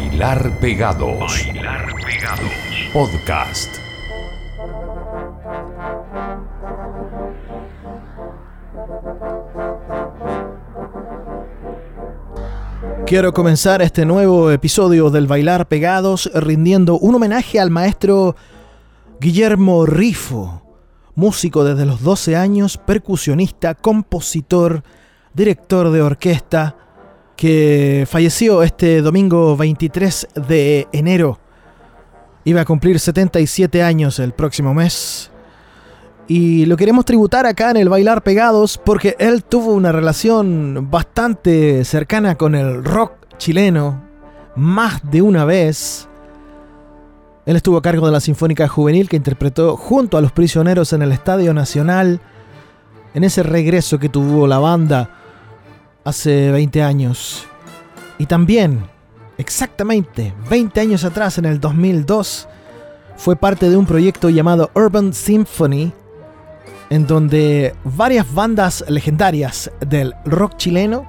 [0.00, 1.18] Bailar Pegados.
[1.20, 2.52] Bailar Pegados.
[2.90, 3.68] Podcast.
[13.06, 18.36] Quiero comenzar este nuevo episodio del Bailar Pegados rindiendo un homenaje al maestro
[19.20, 20.62] Guillermo Rifo,
[21.14, 24.82] músico desde los 12 años, percusionista, compositor,
[25.34, 26.89] director de orquesta,
[27.40, 31.38] que falleció este domingo 23 de enero.
[32.44, 35.30] Iba a cumplir 77 años el próximo mes.
[36.28, 41.82] Y lo queremos tributar acá en el Bailar Pegados porque él tuvo una relación bastante
[41.86, 44.04] cercana con el rock chileno
[44.54, 46.10] más de una vez.
[47.46, 51.00] Él estuvo a cargo de la Sinfónica Juvenil que interpretó junto a los prisioneros en
[51.00, 52.20] el Estadio Nacional
[53.14, 55.19] en ese regreso que tuvo la banda
[56.04, 57.46] hace 20 años.
[58.18, 58.84] Y también,
[59.38, 62.48] exactamente 20 años atrás, en el 2002,
[63.16, 65.92] fue parte de un proyecto llamado Urban Symphony
[66.90, 71.06] en donde varias bandas legendarias del rock chileno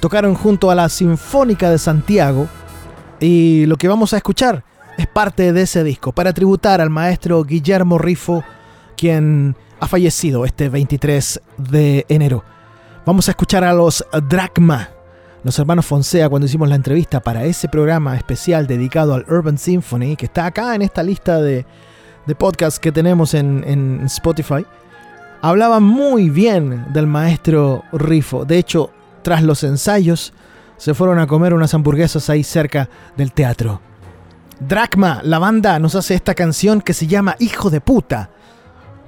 [0.00, 2.46] tocaron junto a la Sinfónica de Santiago
[3.20, 4.62] y lo que vamos a escuchar
[4.96, 8.44] es parte de ese disco para tributar al maestro Guillermo Rifo,
[8.96, 12.44] quien ha fallecido este 23 de enero.
[13.08, 14.90] Vamos a escuchar a los Drachma,
[15.42, 20.14] los hermanos Fonsea, cuando hicimos la entrevista para ese programa especial dedicado al Urban Symphony,
[20.14, 21.64] que está acá en esta lista de,
[22.26, 24.66] de podcasts que tenemos en, en Spotify
[25.40, 28.44] hablaba muy bien del maestro Rifo.
[28.44, 28.90] De hecho,
[29.22, 30.34] tras los ensayos,
[30.76, 33.80] se fueron a comer unas hamburguesas ahí cerca del teatro.
[34.60, 38.28] Drachma, la banda, nos hace esta canción que se llama Hijo de puta,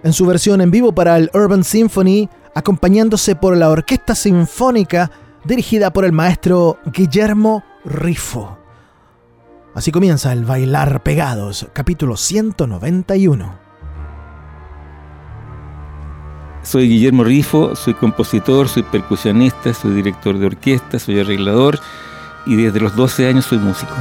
[0.02, 5.10] en su versión en vivo para el Urban Symphony, acompañándose por la Orquesta Sinfónica
[5.44, 8.58] dirigida por el maestro Guillermo Rifo.
[9.74, 13.70] Así comienza el Bailar Pegados, capítulo 191.
[16.62, 21.78] Soy Guillermo Rifo, soy compositor, soy percusionista, soy director de orquesta, soy arreglador
[22.44, 23.94] y desde los 12 años soy músico.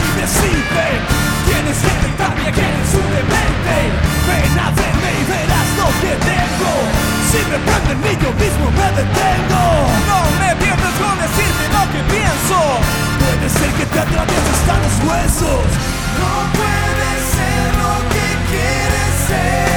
[0.00, 0.98] Reciben.
[1.46, 3.76] Tienes gente cambia, quieren su demente.
[4.28, 6.72] Ven a verme y verás lo que tengo.
[7.30, 9.64] Si me prenden ni yo mismo me detengo.
[10.08, 12.58] No me pierdas con decirte lo que pienso.
[13.20, 15.66] Puede ser que te atravieses hasta los huesos.
[16.20, 19.71] No puede ser lo que quieres ser.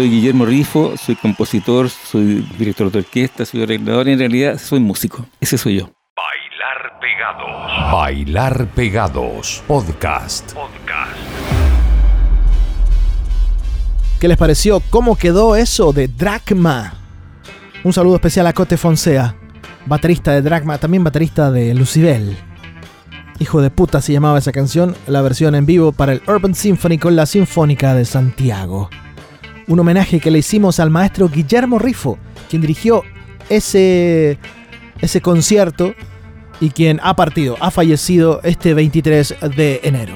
[0.00, 4.80] Soy Guillermo Rifo, soy compositor, soy director de orquesta, soy arreglador y en realidad soy
[4.80, 5.26] músico.
[5.38, 5.90] Ese soy yo.
[6.16, 7.92] Bailar Pegados.
[7.92, 9.62] Bailar Pegados.
[9.66, 10.54] Podcast.
[10.54, 11.18] Podcast.
[14.18, 14.80] ¿Qué les pareció?
[14.88, 16.94] ¿Cómo quedó eso de Dracma?
[17.84, 19.36] Un saludo especial a Cote Fonsea,
[19.84, 22.38] baterista de Dracma, también baterista de Lucibel.
[23.38, 26.96] Hijo de puta se llamaba esa canción, la versión en vivo para el Urban Symphony
[26.96, 28.88] con la Sinfónica de Santiago
[29.66, 32.18] un homenaje que le hicimos al maestro Guillermo Rifo,
[32.48, 33.02] quien dirigió
[33.48, 34.38] ese,
[35.00, 35.94] ese concierto
[36.60, 40.14] y quien ha partido, ha fallecido este 23 de enero.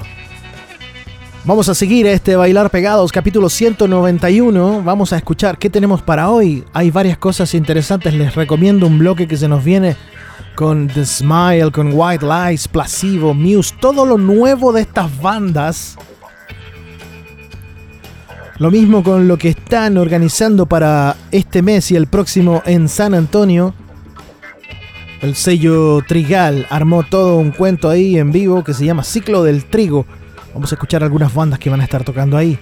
[1.46, 4.82] Vamos a seguir este Bailar Pegados, capítulo 191.
[4.82, 6.64] Vamos a escuchar qué tenemos para hoy.
[6.72, 8.14] Hay varias cosas interesantes.
[8.14, 9.94] Les recomiendo un bloque que se nos viene
[10.54, 15.98] con The Smile, con White Lies, Placebo, Muse, todo lo nuevo de estas bandas
[18.58, 23.14] lo mismo con lo que están organizando para este mes y el próximo en San
[23.14, 23.74] Antonio.
[25.20, 29.64] El sello Trigal armó todo un cuento ahí en vivo que se llama Ciclo del
[29.64, 30.06] Trigo.
[30.52, 32.58] Vamos a escuchar algunas bandas que van a estar tocando ahí.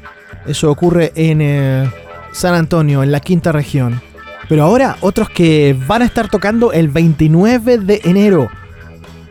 [0.46, 1.90] Eso ocurre en eh,
[2.32, 4.00] San Antonio, en la quinta región.
[4.49, 8.49] Pero ahora otros que van a estar tocando el 29 de enero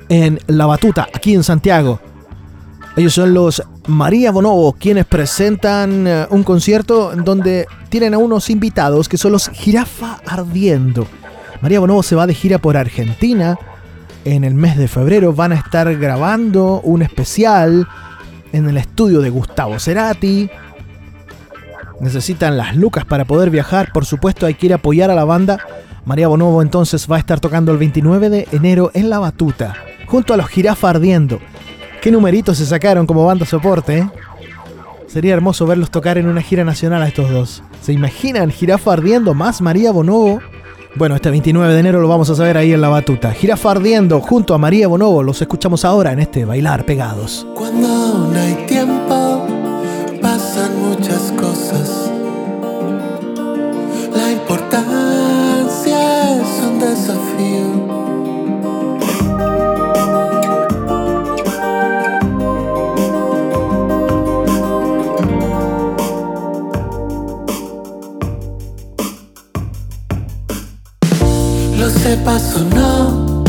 [0.09, 1.99] en La Batuta, aquí en Santiago.
[2.95, 9.09] Ellos son los María Bonobo, quienes presentan eh, un concierto donde tienen a unos invitados
[9.09, 11.07] que son los Jirafa Ardiendo.
[11.61, 13.57] María Bonobo se va de gira por Argentina.
[14.23, 17.87] En el mes de febrero van a estar grabando un especial
[18.51, 20.49] en el estudio de Gustavo Cerati.
[21.99, 25.25] Necesitan las lucas para poder viajar, por supuesto hay que ir a apoyar a la
[25.25, 25.59] banda.
[26.05, 29.75] María Bonobo entonces va a estar tocando el 29 de enero en La Batuta,
[30.07, 31.39] junto a los Jirafa Ardiendo.
[32.01, 34.09] Qué numeritos se sacaron como banda soporte, ¿eh?
[35.05, 37.63] Sería hermoso verlos tocar en una gira nacional a estos dos.
[37.81, 40.39] ¿Se imaginan Jirafa Ardiendo más María Bonobo?
[40.95, 43.31] Bueno, este 29 de enero lo vamos a saber ahí en la batuta.
[43.33, 45.21] Jirafa Ardiendo junto a María Bonobo.
[45.21, 47.45] Los escuchamos ahora en este Bailar Pegados.
[47.55, 49.00] Cuando no hay tiempo,
[72.11, 73.43] sepas o no,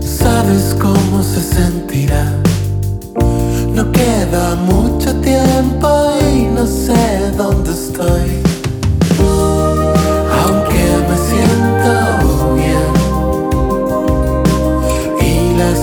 [0.00, 2.24] sabes cómo se sentirá.
[3.72, 5.88] No queda mucho tiempo
[6.34, 8.30] y no sé dónde estoy.
[10.42, 11.92] Aunque me siento
[12.60, 12.90] bien
[15.30, 15.78] y las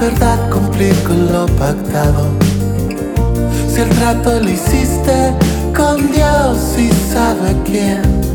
[0.00, 2.28] verdad cumplir con lo pactado.
[3.68, 5.32] Si el trato lo hiciste
[5.74, 8.25] con Dios y sabe quién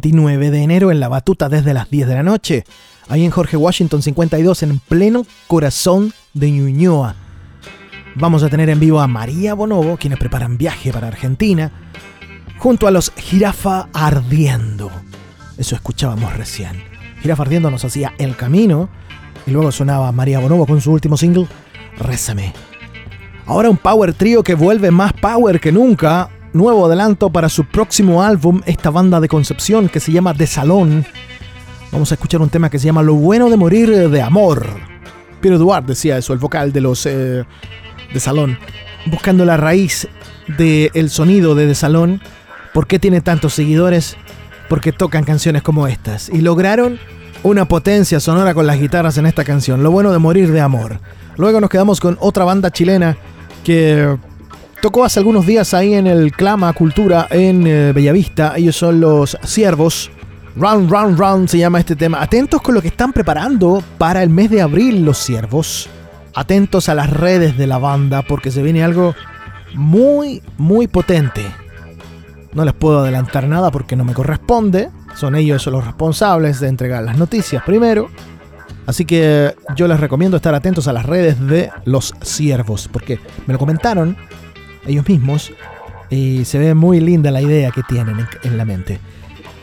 [0.00, 2.64] 29 de enero en la batuta desde las 10 de la noche,
[3.08, 7.16] ahí en Jorge Washington 52, en pleno corazón de Ñuñoa.
[8.14, 11.70] Vamos a tener en vivo a María Bonobo, quienes preparan viaje para Argentina,
[12.56, 14.90] junto a los Jirafa Ardiendo.
[15.58, 16.82] Eso escuchábamos recién.
[17.20, 18.88] Jirafa Ardiendo nos hacía El Camino,
[19.46, 21.46] y luego sonaba María Bonobo con su último single,
[21.98, 22.54] Rézame.
[23.44, 26.30] Ahora un power trío que vuelve más power que nunca.
[26.52, 31.06] Nuevo adelanto para su próximo álbum, esta banda de Concepción que se llama De Salón.
[31.92, 34.66] Vamos a escuchar un tema que se llama Lo bueno de morir de amor.
[35.40, 37.44] Pierre Eduard decía eso, el vocal de los eh,
[38.12, 38.58] de Salón.
[39.06, 40.08] Buscando la raíz
[40.58, 42.20] del sonido de De Salón.
[42.74, 44.16] ¿Por qué tiene tantos seguidores?
[44.68, 46.28] Porque tocan canciones como estas.
[46.30, 46.98] Y lograron
[47.44, 49.84] una potencia sonora con las guitarras en esta canción.
[49.84, 50.98] Lo bueno de morir de amor.
[51.36, 53.16] Luego nos quedamos con otra banda chilena
[53.62, 54.18] que
[54.80, 58.54] tocó hace algunos días ahí en el Clama Cultura en eh, Bellavista.
[58.56, 60.10] Ellos son los Siervos.
[60.56, 62.22] Round, round, round se llama este tema.
[62.22, 65.88] Atentos con lo que están preparando para el mes de abril los Siervos.
[66.34, 69.14] Atentos a las redes de la banda porque se viene algo
[69.74, 71.44] muy, muy potente.
[72.54, 74.88] No les puedo adelantar nada porque no me corresponde.
[75.14, 78.08] Son ellos los responsables de entregar las noticias primero.
[78.86, 83.52] Así que yo les recomiendo estar atentos a las redes de los siervos, porque me
[83.52, 84.16] lo comentaron
[84.86, 85.52] ellos mismos
[86.08, 89.00] y se ve muy linda la idea que tienen en, la mente.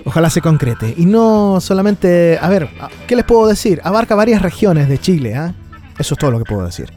[0.05, 0.93] Ojalá se concrete.
[0.97, 2.69] Y no solamente, a ver,
[3.07, 3.81] ¿qué les puedo decir?
[3.83, 5.53] Abarca varias regiones de Chile, ¿ah?
[5.99, 6.91] Eso es todo lo que puedo decir.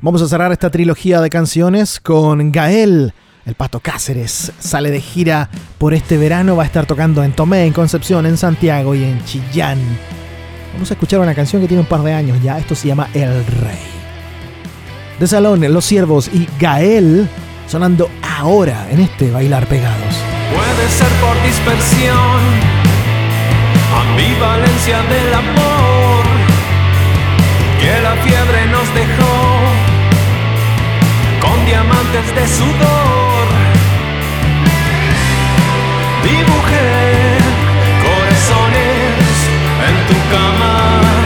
[0.00, 3.14] Vamos a cerrar esta trilogía de canciones con Gael
[3.46, 7.66] el Pato Cáceres sale de gira por este verano, va a estar tocando en Tomé,
[7.66, 9.78] en Concepción, en Santiago y en Chillán.
[10.72, 13.08] Vamos a escuchar una canción que tiene un par de años ya, esto se llama
[13.12, 14.03] El Rey.
[15.18, 17.28] De Salón, Los Siervos y Gael
[17.68, 20.14] sonando ahora en este Bailar Pegados.
[20.52, 22.40] Puede ser por dispersión,
[24.10, 26.24] ambivalencia del amor,
[27.80, 29.34] que la fiebre nos dejó
[31.40, 33.46] con diamantes de sudor.
[36.24, 37.38] Dibujé
[38.02, 39.34] corazones
[39.88, 41.23] en tu cama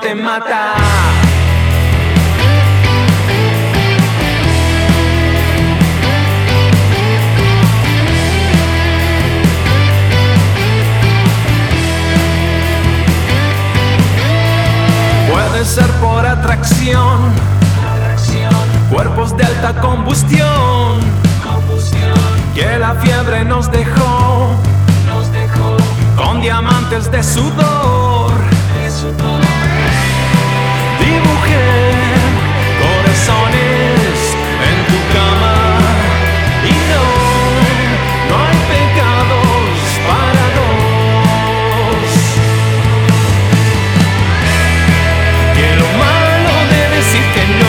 [0.00, 0.74] te mata.
[15.30, 17.32] Puede ser por atracción,
[18.90, 21.00] cuerpos de alta combustión,
[22.54, 24.54] que la fiebre nos dejó,
[26.16, 28.07] con diamantes de sudor.
[33.30, 35.56] En tu cama
[36.64, 37.06] y no,
[38.28, 42.08] no hay pecados para dos.
[45.56, 47.67] Que lo malo de decir que no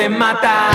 [0.00, 0.69] te mata.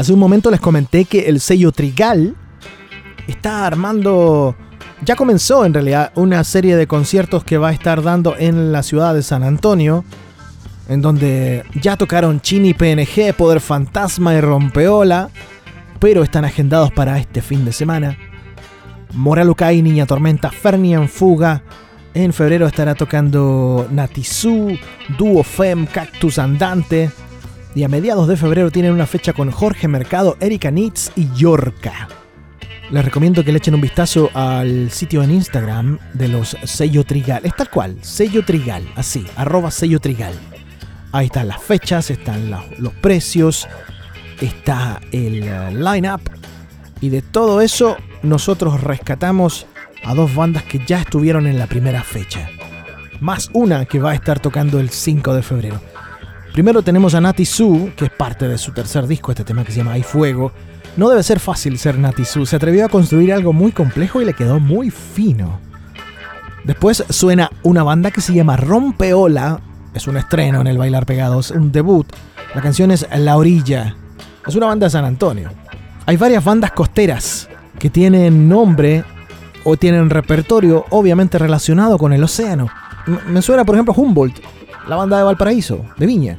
[0.00, 2.34] Hace un momento les comenté que el sello Trigal
[3.26, 4.56] está armando,
[5.04, 8.82] ya comenzó en realidad, una serie de conciertos que va a estar dando en la
[8.82, 10.02] ciudad de San Antonio,
[10.88, 15.28] en donde ya tocaron Chini PNG, Poder Fantasma y Rompeola,
[15.98, 18.16] pero están agendados para este fin de semana.
[19.12, 21.62] Moralucay, Niña Tormenta, Fernian Fuga.
[22.14, 24.78] En febrero estará tocando Natizú,
[25.18, 27.10] Duo Fem, Cactus Andante.
[27.74, 32.08] Y a mediados de febrero tienen una fecha con Jorge Mercado, Erika Nitz y Yorka.
[32.90, 37.46] Les recomiendo que le echen un vistazo al sitio en Instagram de los Sello Trigal.
[37.46, 40.34] Es tal cual, Sello Trigal, así, arroba Sello Trigal.
[41.12, 43.68] Ahí están las fechas, están los precios,
[44.40, 46.22] está el eh, line-up.
[47.00, 49.66] Y de todo eso, nosotros rescatamos
[50.04, 52.48] a dos bandas que ya estuvieron en la primera fecha.
[53.20, 55.80] Más una que va a estar tocando el 5 de febrero.
[56.52, 59.70] Primero tenemos a Nati Su, que es parte de su tercer disco, este tema que
[59.70, 60.52] se llama Hay Fuego.
[60.96, 64.24] No debe ser fácil ser Nati Su, se atrevió a construir algo muy complejo y
[64.24, 65.60] le quedó muy fino.
[66.64, 69.60] Después suena una banda que se llama Rompeola,
[69.94, 72.06] es un estreno en el Bailar Pegados, un debut.
[72.54, 73.94] La canción es La Orilla,
[74.44, 75.50] es una banda de San Antonio.
[76.06, 79.04] Hay varias bandas costeras que tienen nombre
[79.62, 82.68] o tienen repertorio obviamente relacionado con el océano.
[83.28, 84.40] Me suena, por ejemplo, Humboldt,
[84.88, 86.38] la banda de Valparaíso, de Viña.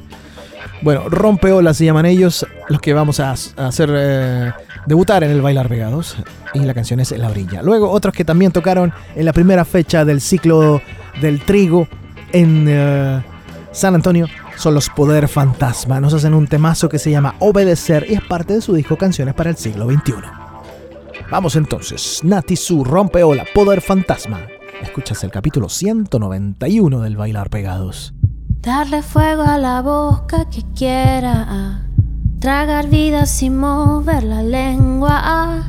[0.82, 4.52] Bueno, Rompeolas se llaman ellos, los que vamos a, hacer eh,
[4.86, 6.16] debutar en el Bailar Pegados.
[6.54, 7.62] Y la canción es La Orilla.
[7.62, 10.82] Luego otros que también tocaron en la primera fecha del ciclo
[11.20, 11.88] del trigo
[12.32, 13.22] en eh,
[13.70, 14.26] San Antonio
[14.56, 16.00] son los Poder Fantasma.
[16.00, 19.34] Nos hacen un temazo que se llama Obedecer y es parte de su disco Canciones
[19.34, 20.14] para el siglo XXI.
[21.30, 24.40] Vamos entonces, Nati Su, Rompeola, Poder Fantasma.
[24.82, 28.12] Escuchas el capítulo 191 del Bailar Pegados.
[28.62, 31.80] Darle fuego a la boca que quiera.
[32.38, 35.64] Tragar vida sin mover la lengua.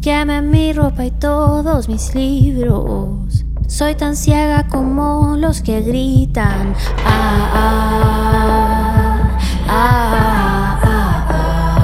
[0.00, 3.44] Queme mi ropa y todos mis libros.
[3.66, 6.72] Soy tan ciega como los que gritan.
[7.04, 9.28] Ah, ah,
[9.68, 11.78] ah, ah, ah.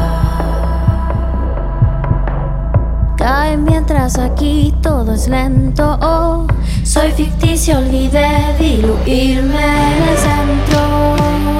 [3.18, 5.98] Cae mientras aquí todo es lento.
[6.00, 6.46] Oh,
[6.84, 9.64] soy ficticio, olvidé diluirme
[9.96, 11.53] en el centro.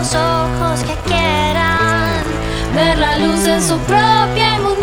[0.00, 2.24] Los ojos que quieran
[2.74, 4.79] ver la luz de su propia inmundicia.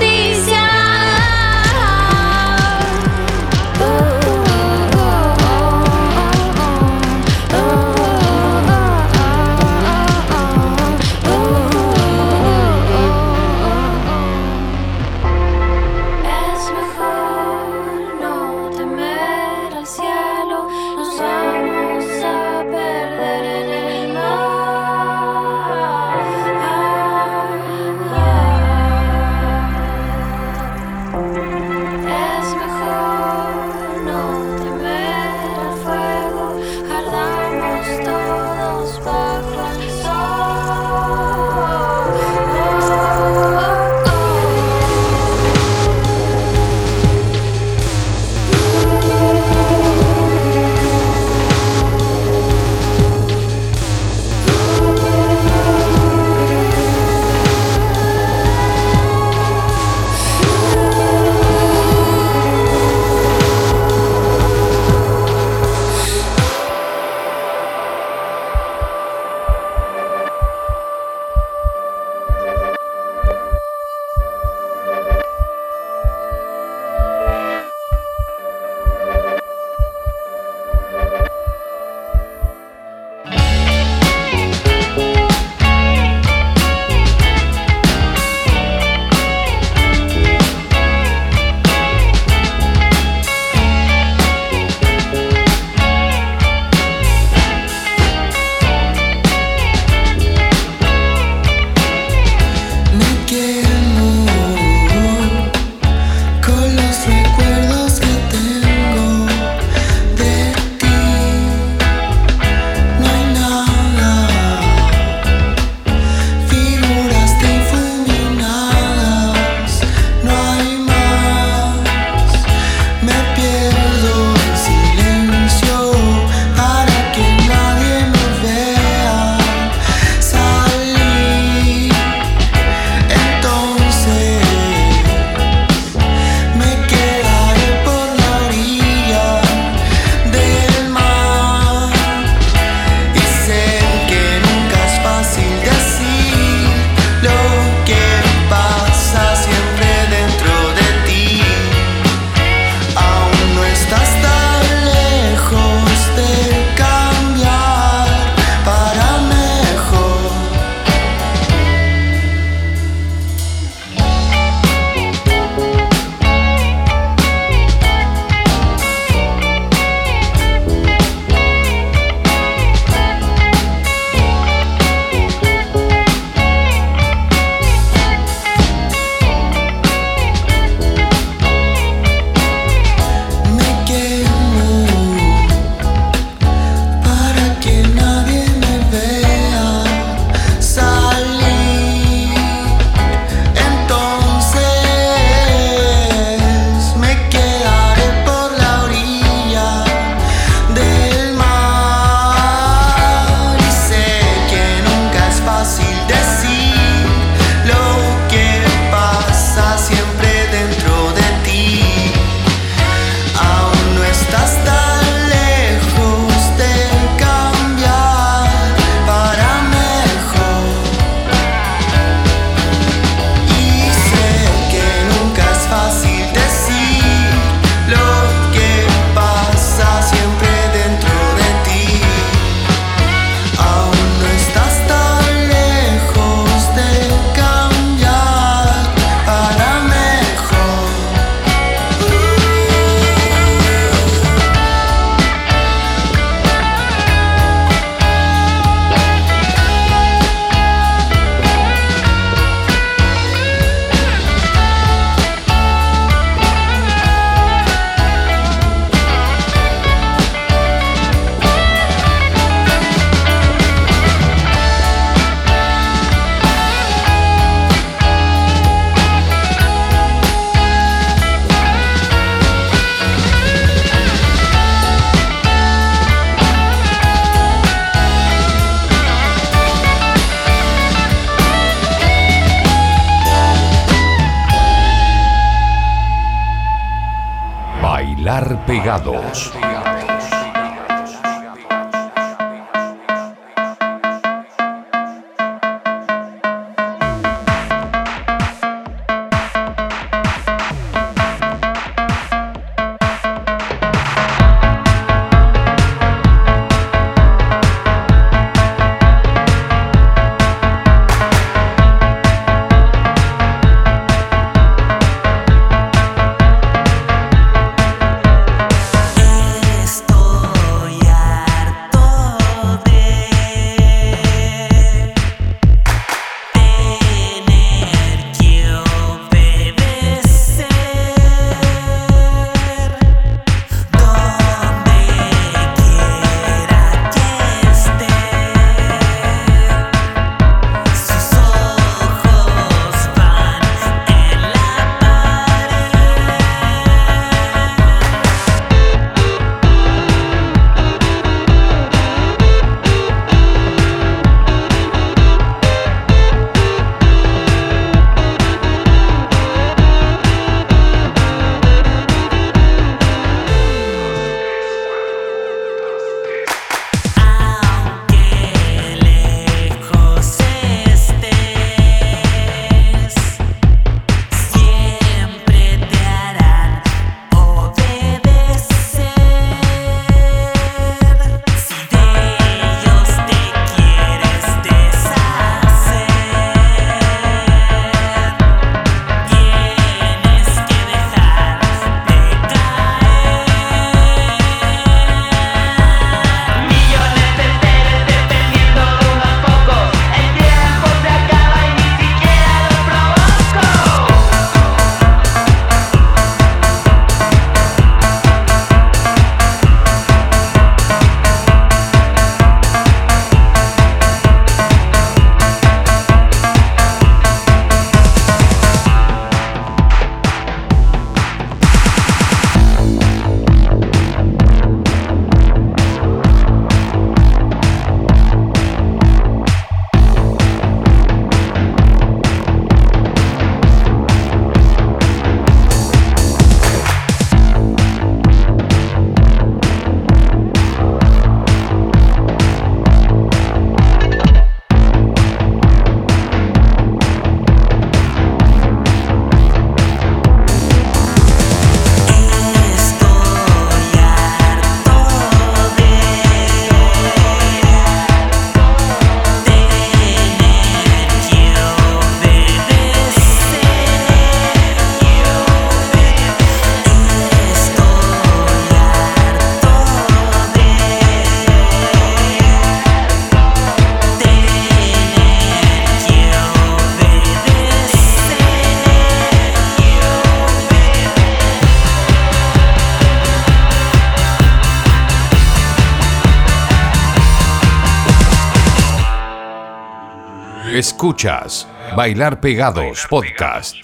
[490.98, 493.76] Escuchas Bailar Pegados Podcast.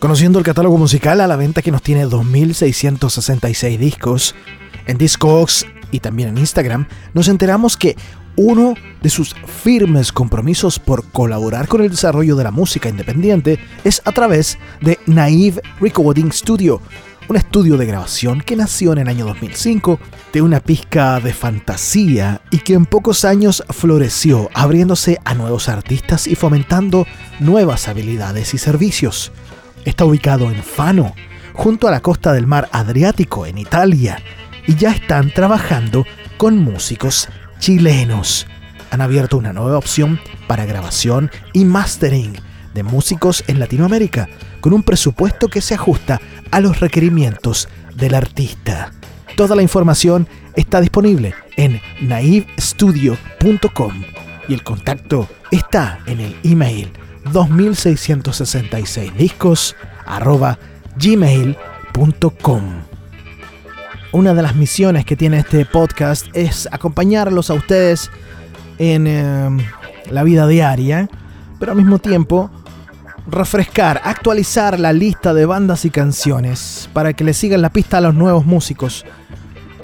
[0.00, 4.34] Conociendo el catálogo musical a la venta que nos tiene 2.666 discos
[4.86, 7.94] en Discogs y también en Instagram, nos enteramos que
[8.34, 14.02] uno de sus firmes compromisos por colaborar con el desarrollo de la música independiente es
[14.04, 16.80] a través de Naive Recording Studio,
[17.28, 19.98] un estudio de grabación que nació en el año 2005
[20.32, 26.26] de una pizca de fantasía y que en pocos años floreció, abriéndose a nuevos artistas
[26.26, 27.06] y fomentando
[27.40, 29.32] nuevas habilidades y servicios.
[29.84, 31.14] Está ubicado en Fano,
[31.54, 34.18] junto a la costa del mar Adriático, en Italia,
[34.66, 36.06] y ya están trabajando
[36.36, 38.46] con músicos chilenos.
[38.90, 42.34] Han abierto una nueva opción para grabación y mastering
[42.74, 44.28] de músicos en Latinoamérica,
[44.60, 46.20] con un presupuesto que se ajusta
[46.50, 48.92] a los requerimientos del artista.
[49.36, 53.92] Toda la información está disponible en naivestudio.com
[54.48, 56.92] y el contacto está en el email
[57.32, 59.74] 2666discos
[60.96, 62.62] gmail.com.
[64.12, 68.12] Una de las misiones que tiene este podcast es acompañarlos a ustedes
[68.78, 69.48] en eh,
[70.10, 71.08] la vida diaria,
[71.58, 72.48] pero al mismo tiempo
[73.26, 78.00] refrescar, actualizar la lista de bandas y canciones para que le sigan la pista a
[78.00, 79.04] los nuevos músicos,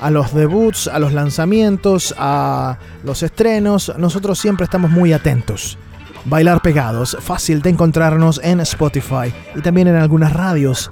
[0.01, 3.93] a los debuts, a los lanzamientos, a los estrenos.
[3.99, 5.79] Nosotros siempre estamos muy atentos.
[6.25, 10.91] Bailar pegados, fácil de encontrarnos en Spotify y también en algunas radios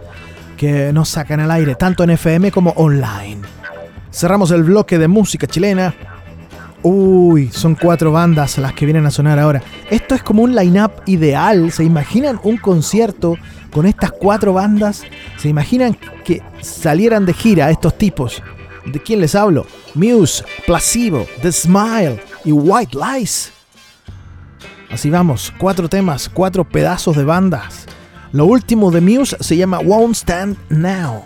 [0.56, 3.42] que nos sacan al aire, tanto en FM como online.
[4.10, 5.94] Cerramos el bloque de música chilena.
[6.82, 9.62] Uy, son cuatro bandas las que vienen a sonar ahora.
[9.90, 11.72] Esto es como un line-up ideal.
[11.72, 13.36] ¿Se imaginan un concierto
[13.72, 15.02] con estas cuatro bandas?
[15.38, 18.42] ¿Se imaginan que salieran de gira estos tipos?
[18.86, 19.66] ¿De quién les hablo?
[19.94, 23.52] Muse, Placebo, The Smile y White Lies.
[24.90, 27.86] Así vamos, cuatro temas, cuatro pedazos de bandas.
[28.32, 31.24] Lo último de Muse se llama Won't Stand Now.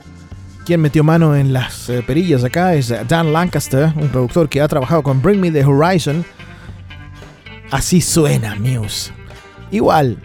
[0.65, 4.69] Quien metió mano en las eh, perillas acá es Dan Lancaster, un productor que ha
[4.69, 6.25] trabajado con Bring Me the Horizon.
[7.73, 9.13] Así suena Muse.
[9.73, 10.19] Igual,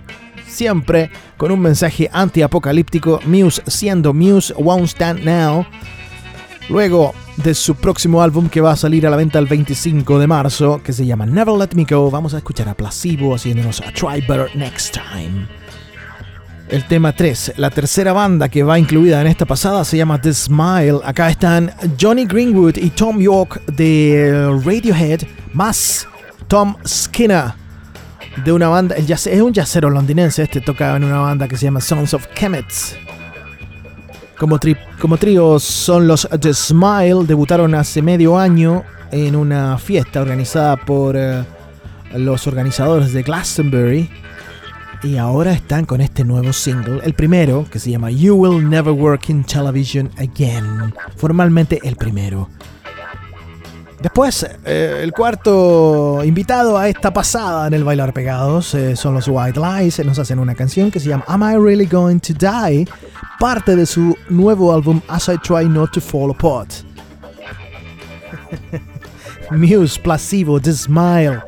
[0.48, 5.66] siempre con un mensaje anti-apocalíptico, Muse siendo Muse Won't Stand Now.
[6.70, 10.28] Luego de su próximo álbum que va a salir a la venta el 25 de
[10.28, 13.92] marzo, que se llama Never Let Me Go, vamos a escuchar a Placebo haciéndonos a
[13.92, 15.57] Try Better Next Time.
[16.70, 20.34] El tema 3, la tercera banda que va incluida en esta pasada se llama The
[20.34, 21.00] Smile.
[21.06, 25.22] Acá están Johnny Greenwood y Tom York de Radiohead,
[25.54, 26.06] más
[26.50, 27.54] Tom Skinner
[28.44, 31.66] de una banda, el es un jazzero londinense, este toca en una banda que se
[31.66, 32.96] llama Sons of Kemets.
[34.38, 40.22] Como, tri, como trío son los The Smile, debutaron hace medio año en una fiesta
[40.22, 41.44] organizada por uh,
[42.18, 44.10] los organizadores de Glastonbury.
[45.04, 48.94] Y ahora están con este nuevo single, el primero, que se llama You Will Never
[48.94, 50.94] Work in Television Again.
[51.16, 52.50] Formalmente el primero.
[54.02, 59.28] Después, eh, el cuarto invitado a esta pasada en el Bailar Pegados eh, son los
[59.28, 60.04] White Lies.
[60.06, 62.88] Nos hacen una canción que se llama Am I Really Going to Die?
[63.40, 66.74] Parte de su nuevo álbum As I Try Not to Fall Apart.
[69.52, 71.42] Muse, Placebo, The Smile,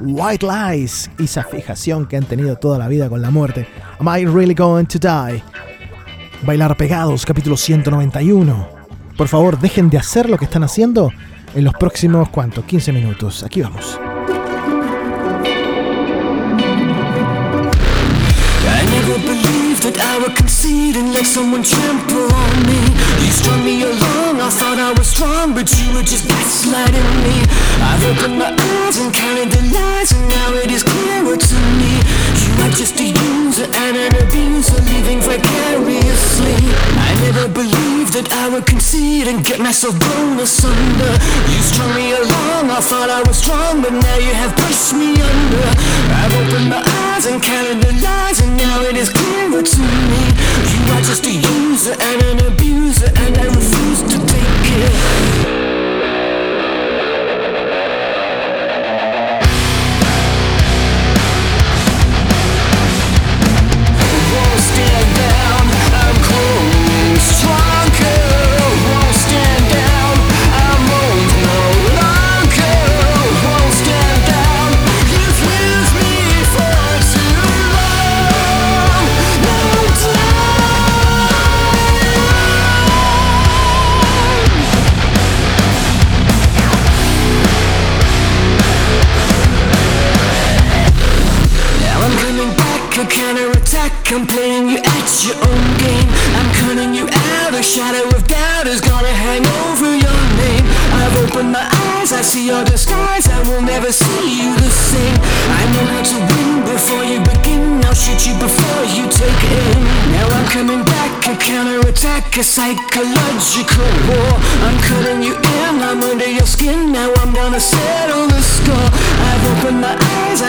[0.00, 3.66] White Lies y esa fijación que han tenido toda la vida con la muerte.
[3.98, 5.42] Am I Really Going to Die?
[6.42, 8.68] Bailar Pegados, capítulo 191.
[9.16, 11.12] Por favor, dejen de hacer lo que están haciendo
[11.54, 12.64] en los próximos, ¿cuántos?
[12.64, 13.42] 15 minutos.
[13.44, 13.98] Aquí vamos.
[20.62, 22.78] And let someone trample on me.
[23.18, 27.42] You strung me along, I thought I was strong, but you were just gaslighting me.
[27.82, 31.98] I've opened my eyes and counted the lies, and now it is clearer to me.
[32.38, 36.56] You are just a user and an abuser, living vicariously.
[37.02, 41.12] I never believed that I would concede and get myself blown asunder.
[41.50, 45.18] You strung me along, I thought I was strong, but now you have pushed me
[45.18, 45.66] under.
[46.14, 50.43] I've opened my eyes and counted the lies, and now it is clearer to me.
[50.72, 55.83] You are just a user and an abuser, and I refuse to take it.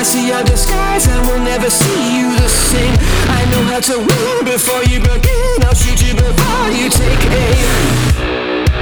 [0.05, 1.07] See your disguise.
[1.07, 2.93] I will never see you the same.
[3.39, 5.63] I know how to win before you begin.
[5.65, 8.74] I'll shoot you before you take aim.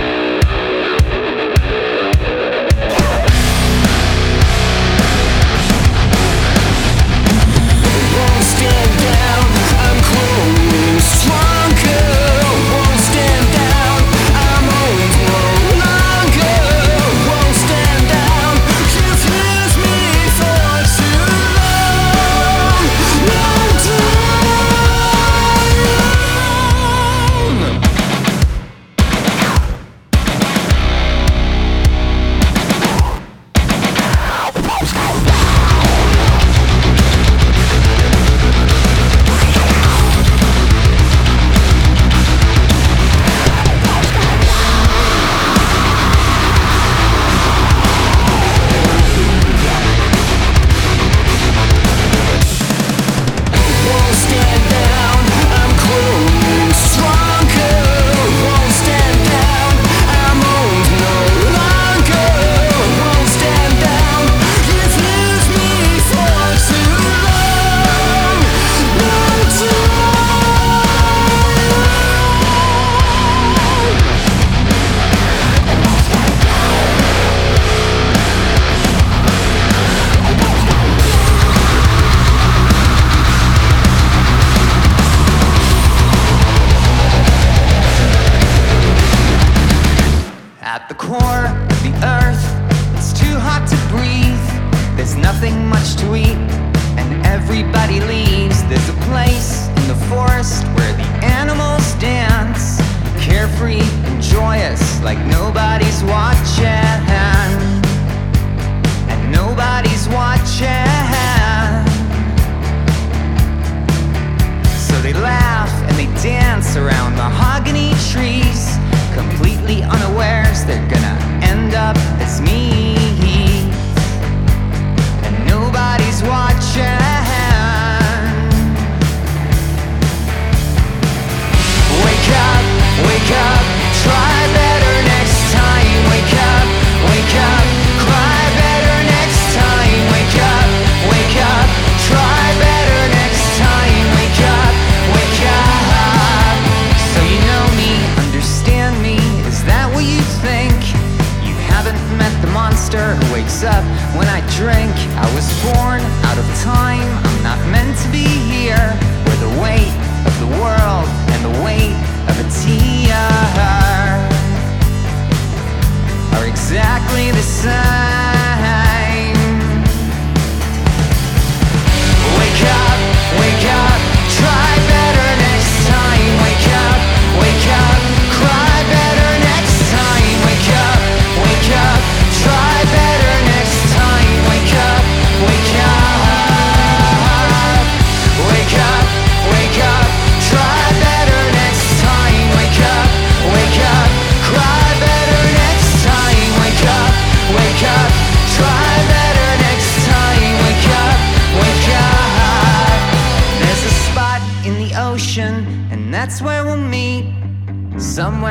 [167.14, 167.43] only the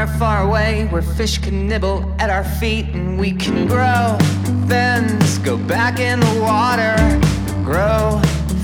[0.03, 4.17] somewhere far away where fish can nibble at our feet and we can grow.
[4.69, 6.97] Fins, go back in the water,
[7.63, 8.21] grow.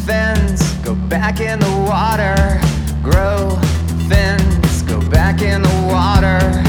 [0.07, 2.61] Fins, go back in the water,
[3.03, 3.57] grow.
[4.09, 6.68] Fins, go back in the water.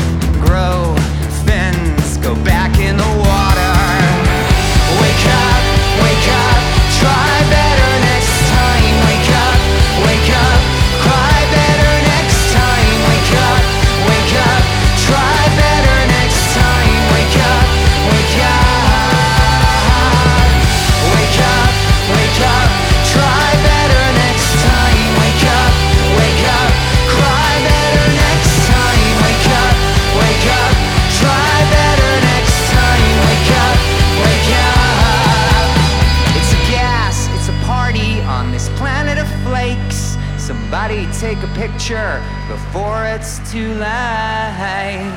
[41.59, 45.11] picture before it's too late.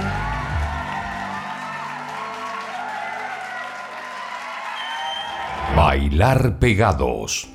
[5.76, 7.47] Bailar pegados.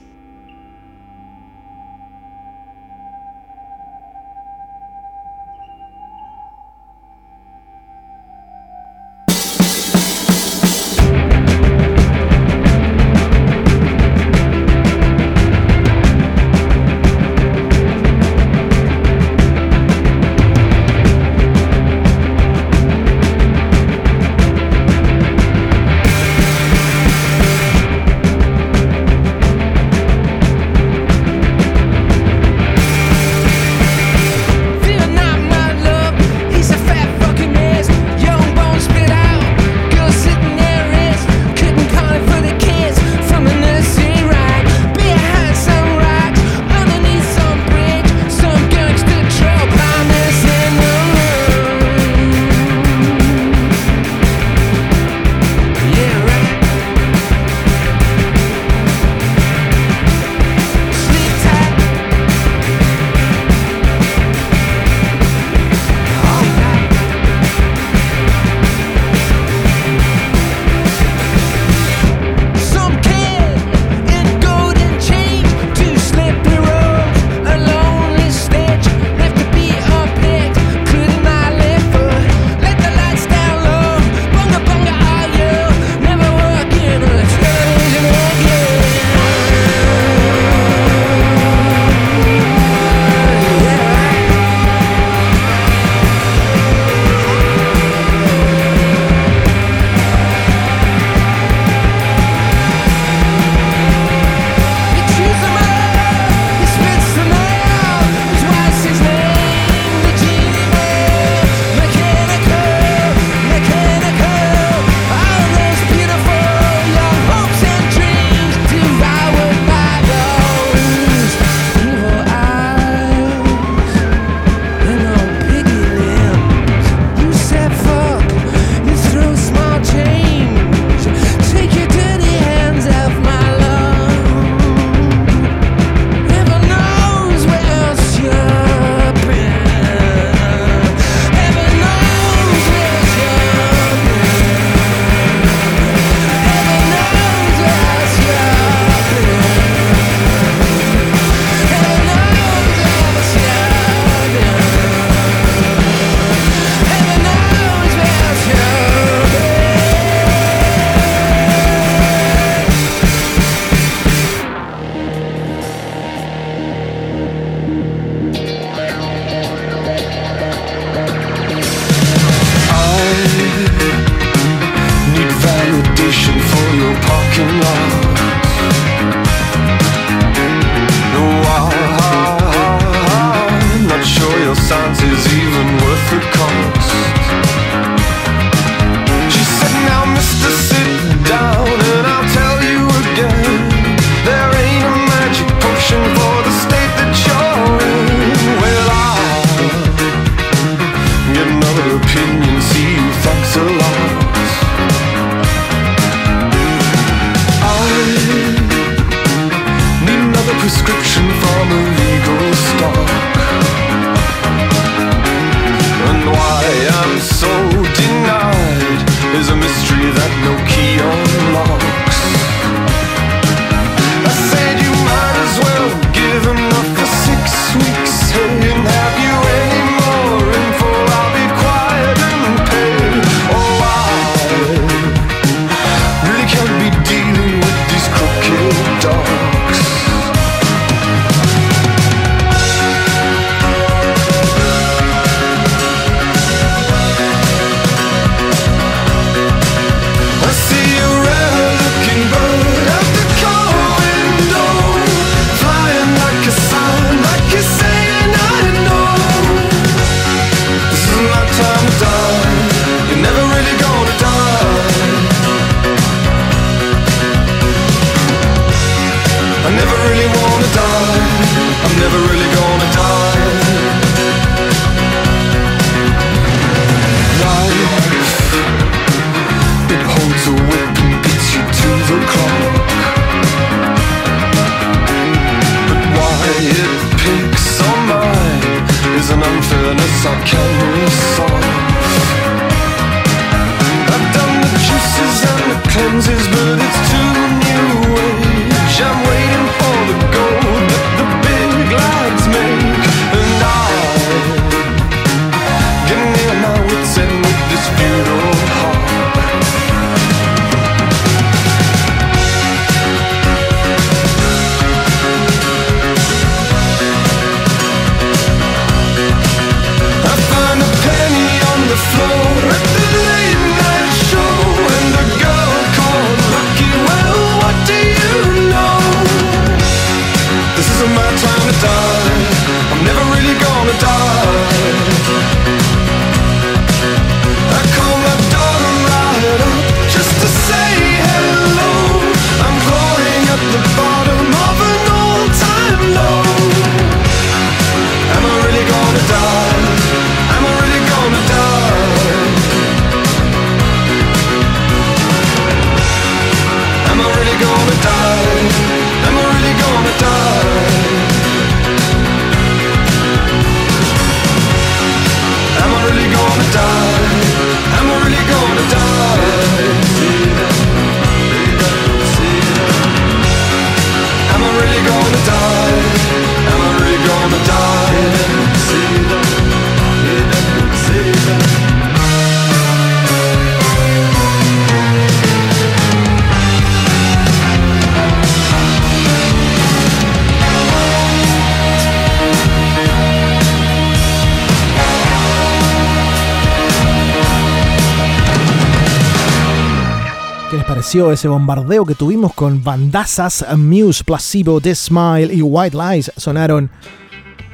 [401.16, 406.34] ese bombardeo que tuvimos con bandazas Muse, Placebo, The Smile y White Lies?
[406.36, 406.92] Sonaron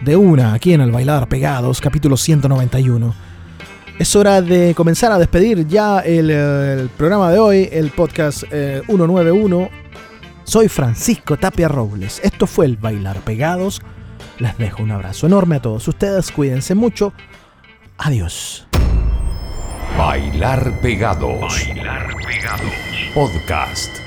[0.05, 3.15] de una aquí en El Bailar Pegados, capítulo 191.
[3.97, 8.83] Es hora de comenzar a despedir ya el, eh, programa de hoy, el podcast eh,
[8.85, 9.69] 191.
[10.43, 12.21] Soy Francisco Tapia Robles.
[12.23, 13.81] Esto fue El Bailar Pegados.
[14.37, 16.31] Les dejo un abrazo enorme a todos ustedes.
[16.31, 17.13] Cuídense mucho.
[17.97, 18.67] Adiós.
[19.97, 21.39] Bailar pegados.
[21.39, 22.82] Bailar pegados
[23.13, 24.02] podcast.